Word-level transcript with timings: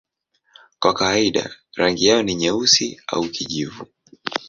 Kwa 0.79 0.93
kawaida 0.93 1.55
rangi 1.75 2.05
yao 2.05 2.23
ni 2.23 2.35
nyeusi 2.35 3.01
au 3.07 3.23
kijivu. 3.29 3.85